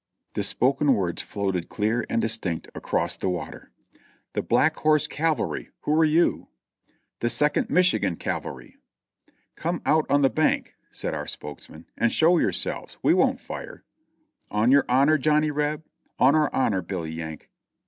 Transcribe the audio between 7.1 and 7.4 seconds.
"The